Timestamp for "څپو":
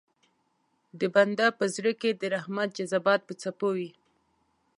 3.41-3.69